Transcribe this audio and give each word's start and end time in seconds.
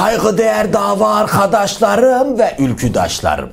Saygıdeğer 0.00 0.72
dava 0.72 1.14
arkadaşlarım 1.14 2.38
ve 2.38 2.56
ülküdaşlarım. 2.58 3.50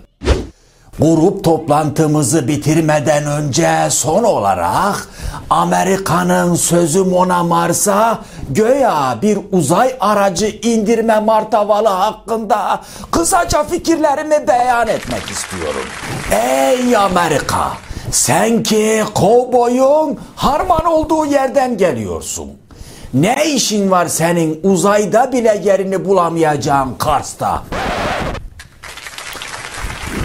Grup 0.99 1.43
toplantımızı 1.43 2.47
bitirmeden 2.47 3.25
önce 3.25 3.87
son 3.89 4.23
olarak 4.23 5.07
Amerika'nın 5.49 6.55
sözü 6.55 7.03
Mona 7.03 7.43
Mars'a 7.43 8.19
göya 8.49 9.17
bir 9.21 9.39
uzay 9.51 9.95
aracı 9.99 10.47
indirme 10.47 11.19
martavalı 11.19 11.87
hakkında 11.87 12.81
kısaca 13.11 13.63
fikirlerimi 13.63 14.47
beyan 14.47 14.87
etmek 14.87 15.29
istiyorum. 15.29 15.85
Ey 16.31 16.97
Amerika! 16.97 17.67
Sen 18.11 18.63
ki 18.63 19.03
kovboyun 19.13 20.19
harman 20.35 20.85
olduğu 20.85 21.25
yerden 21.25 21.77
geliyorsun. 21.77 22.66
Ne 23.13 23.45
işin 23.53 23.91
var 23.91 24.05
senin 24.05 24.59
uzayda 24.63 25.31
bile 25.31 25.61
yerini 25.63 26.05
bulamayacağın 26.05 26.95
Kars'ta? 26.95 27.63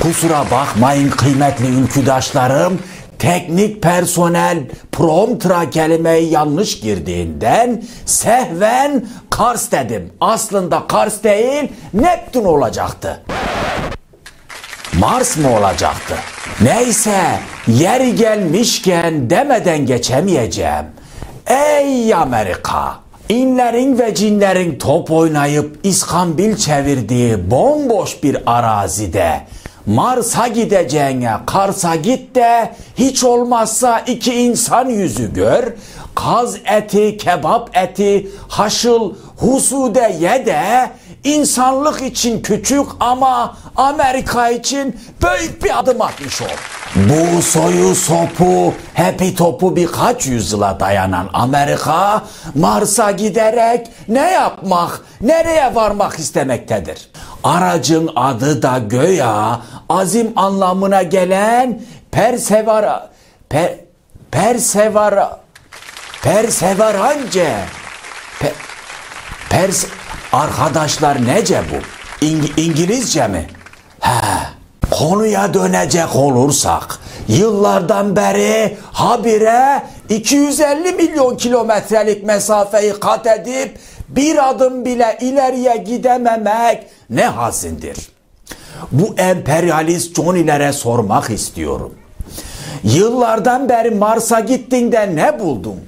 Kusura 0.00 0.44
bakmayın 0.50 1.10
kıymetli 1.10 1.66
ülküdaşlarım. 1.66 2.78
Teknik 3.18 3.82
personel 3.82 4.58
promptra 4.92 5.70
kelimeyi 5.70 6.30
yanlış 6.32 6.80
girdiğinden 6.80 7.82
sehven 8.06 9.06
Kars 9.30 9.72
dedim. 9.72 10.12
Aslında 10.20 10.86
Kars 10.88 11.22
değil 11.22 11.72
Neptün 11.94 12.44
olacaktı. 12.44 13.22
Mars 14.98 15.36
mı 15.36 15.56
olacaktı? 15.58 16.14
Neyse 16.60 17.20
yeri 17.66 18.14
gelmişken 18.16 19.30
demeden 19.30 19.86
geçemeyeceğim. 19.86 20.84
Ey 21.46 22.14
Amerika! 22.14 22.94
İnlerin 23.28 23.98
ve 23.98 24.14
cinlerin 24.14 24.78
top 24.78 25.10
oynayıp 25.10 25.78
iskambil 25.84 26.56
çevirdiği 26.56 27.50
bomboş 27.50 28.22
bir 28.22 28.36
arazide 28.46 29.40
Mars'a 29.86 30.48
gideceğine 30.48 31.32
Kars'a 31.46 31.94
git 31.94 32.34
de 32.34 32.72
hiç 32.98 33.24
olmazsa 33.24 33.98
iki 33.98 34.34
insan 34.34 34.88
yüzü 34.88 35.34
gör. 35.34 35.64
Kaz 36.14 36.56
eti, 36.64 37.16
kebap 37.16 37.76
eti, 37.76 38.28
haşıl, 38.48 39.14
husude 39.36 40.16
ye 40.20 40.46
de 40.46 40.90
insanlık 41.24 42.02
için 42.02 42.42
küçük 42.42 42.86
ama 43.00 43.56
Amerika 43.76 44.48
için 44.48 45.00
büyük 45.22 45.64
bir 45.64 45.78
adım 45.78 46.02
atmış 46.02 46.42
ol. 46.42 46.46
Bu 46.96 47.42
soyu 47.42 47.94
sopu, 47.94 48.74
hepi 48.94 49.34
topu 49.34 49.76
birkaç 49.76 50.26
yüzyıla 50.26 50.80
dayanan 50.80 51.30
Amerika 51.32 52.22
Mars'a 52.54 53.10
giderek 53.10 53.86
ne 54.08 54.30
yapmak, 54.30 55.00
nereye 55.20 55.74
varmak 55.74 56.18
istemektedir. 56.18 57.10
Aracın 57.44 58.10
adı 58.16 58.62
da 58.62 58.78
göya 58.78 59.60
azim 59.88 60.32
anlamına 60.36 61.02
gelen 61.02 61.82
Persevara, 62.10 63.10
per, 63.48 63.74
Persevara, 64.30 65.40
Perseverance, 66.22 67.54
per, 68.40 68.52
pers, 69.50 69.86
arkadaşlar 70.32 71.26
nece 71.26 71.62
bu? 71.70 71.76
İng, 72.26 72.44
İngilizce 72.56 73.28
mi? 73.28 73.46
He. 74.00 74.52
Konuya 74.90 75.54
dönecek 75.54 76.16
olursak 76.16 76.98
yıllardan 77.28 78.16
beri 78.16 78.76
habire 78.92 79.82
250 80.08 80.92
milyon 80.92 81.36
kilometrelik 81.36 82.24
mesafeyi 82.24 82.92
kat 83.00 83.26
edip 83.26 83.78
bir 84.08 84.50
adım 84.50 84.84
bile 84.84 85.18
ileriye 85.20 85.76
gidememek 85.76 86.86
ne 87.10 87.24
hazindir. 87.24 87.96
Bu 88.92 89.14
emperyalist 89.18 90.16
Johnny'lere 90.16 90.72
sormak 90.72 91.30
istiyorum. 91.30 91.94
Yıllardan 92.84 93.68
beri 93.68 93.90
Mars'a 93.90 94.40
gittiğinde 94.40 95.16
ne 95.16 95.40
buldun? 95.40 95.80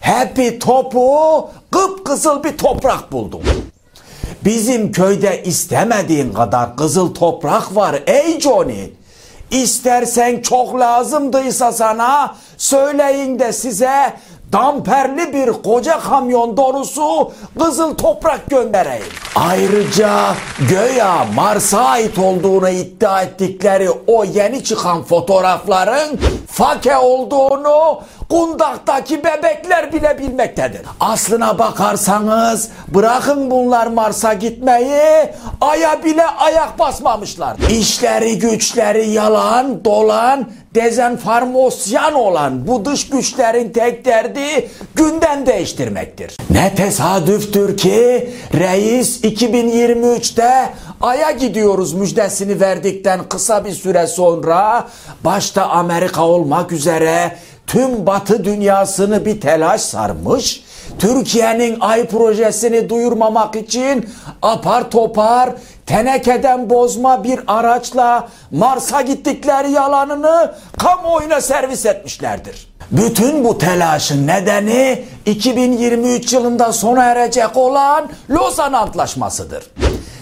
Hepi 0.00 0.58
topu 0.58 1.50
kıpkızıl 1.70 2.44
bir 2.44 2.58
toprak 2.58 3.12
buldum. 3.12 3.42
Bizim 4.44 4.92
köyde 4.92 5.42
istemediğin 5.42 6.32
kadar 6.32 6.76
kızıl 6.76 7.14
toprak 7.14 7.76
var 7.76 7.96
ey 8.06 8.40
Johnny. 8.40 8.90
İstersen 9.50 10.42
çok 10.42 10.80
lazımdıysa 10.80 11.72
sana 11.72 12.36
söyleyin 12.56 13.38
de 13.38 13.52
size 13.52 14.12
damperli 14.52 15.32
bir 15.32 15.52
koca 15.62 16.00
kamyon 16.00 16.56
dolusu 16.56 17.32
kızıl 17.58 17.94
toprak 17.94 18.50
göndereyim. 18.50 19.04
Ayrıca 19.34 20.34
göya 20.68 21.26
Mars'a 21.34 21.80
ait 21.80 22.18
olduğunu 22.18 22.68
iddia 22.68 23.22
ettikleri 23.22 23.90
o 24.06 24.24
yeni 24.24 24.64
çıkan 24.64 25.02
fotoğrafların 25.02 26.18
fake 26.48 26.96
olduğunu 26.96 28.00
kundaktaki 28.28 29.24
bebekler 29.24 29.92
bile 29.92 30.18
bilmektedir. 30.18 30.80
Aslına 31.00 31.58
bakarsanız 31.58 32.68
bırakın 32.88 33.50
bunlar 33.50 33.86
Mars'a 33.86 34.32
gitmeyi 34.32 35.30
aya 35.60 36.04
bile 36.04 36.26
ayak 36.26 36.78
basmamışlar. 36.78 37.56
İşleri 37.70 38.38
güçleri 38.38 39.10
yalan 39.10 39.84
dolan 39.84 40.50
dezenformasyon 40.74 42.12
olan 42.12 42.66
bu 42.66 42.84
dış 42.84 43.08
güçlerin 43.08 43.72
tek 43.72 44.04
derdi 44.04 44.70
gündem 44.94 45.46
değiştirmektir. 45.46 46.36
Ne 46.50 46.74
tesadüftür 46.74 47.76
ki 47.76 48.30
reis 48.54 49.24
2023'te 49.24 50.70
Ay'a 51.00 51.30
gidiyoruz 51.30 51.92
müjdesini 51.92 52.60
verdikten 52.60 53.20
kısa 53.28 53.64
bir 53.64 53.72
süre 53.72 54.06
sonra 54.06 54.88
başta 55.24 55.66
Amerika 55.66 56.26
olmak 56.26 56.72
üzere 56.72 57.36
tüm 57.76 58.06
batı 58.06 58.44
dünyasını 58.44 59.24
bir 59.24 59.40
telaş 59.40 59.80
sarmış. 59.80 60.64
Türkiye'nin 60.98 61.80
ay 61.80 62.06
projesini 62.06 62.88
duyurmamak 62.88 63.56
için 63.56 64.10
apar 64.42 64.90
topar 64.90 65.50
tenekeden 65.86 66.70
bozma 66.70 67.24
bir 67.24 67.40
araçla 67.46 68.28
Mars'a 68.50 69.00
gittikleri 69.00 69.70
yalanını 69.70 70.54
kamuoyuna 70.78 71.40
servis 71.40 71.86
etmişlerdir. 71.86 72.68
Bütün 72.90 73.44
bu 73.44 73.58
telaşın 73.58 74.26
nedeni 74.26 75.04
2023 75.26 76.32
yılında 76.32 76.72
sona 76.72 77.04
erecek 77.04 77.56
olan 77.56 78.08
Lozan 78.30 78.72
Antlaşması'dır. 78.72 79.64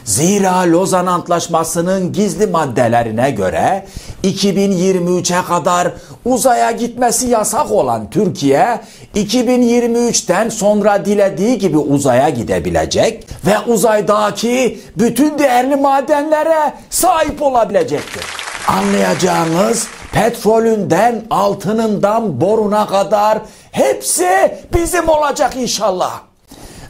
Zira 0.04 0.72
Lozan 0.72 1.06
Antlaşması'nın 1.06 2.12
gizli 2.12 2.46
maddelerine 2.46 3.30
göre 3.30 3.86
2023'e 4.24 5.44
kadar 5.44 5.92
uzaya 6.24 6.70
gitmesi 6.70 7.26
yasak 7.26 7.70
olan 7.70 8.10
Türkiye 8.10 8.80
2023'ten 9.14 10.48
sonra 10.48 11.04
dilediği 11.04 11.58
gibi 11.58 11.78
uzaya 11.78 12.28
gidebilecek 12.28 13.26
ve 13.46 13.58
uzaydaki 13.72 14.80
bütün 14.98 15.38
değerli 15.38 15.76
madenlere 15.76 16.72
sahip 16.90 17.42
olabilecektir. 17.42 18.24
Anlayacağınız 18.68 19.86
petrolünden 20.12 21.24
altınından 21.30 22.40
boruna 22.40 22.86
kadar 22.86 23.38
hepsi 23.70 24.58
bizim 24.74 25.08
olacak 25.08 25.56
inşallah. 25.56 26.20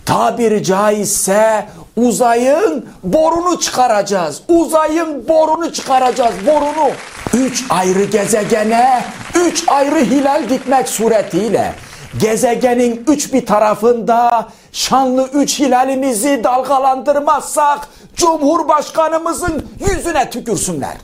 Tabiri 0.06 0.64
caizse 0.64 1.66
uzayın 1.96 2.88
borunu 3.02 3.60
çıkaracağız. 3.60 4.42
Uzayın 4.48 5.28
borunu 5.28 5.72
çıkaracağız. 5.72 6.34
Borunu. 6.46 6.90
Üç 7.34 7.64
ayrı 7.70 8.04
gezegene 8.04 9.04
üç 9.34 9.68
ayrı 9.68 9.98
hilal 9.98 10.48
dikmek 10.48 10.88
suretiyle 10.88 11.74
gezegenin 12.18 13.04
üç 13.08 13.32
bir 13.32 13.46
tarafında 13.46 14.48
şanlı 14.72 15.28
üç 15.32 15.60
hilalimizi 15.60 16.44
dalgalandırmazsak 16.44 17.88
Cumhurbaşkanımızın 18.16 19.66
yüzüne 19.88 20.30
tükürsünler. 20.30 20.96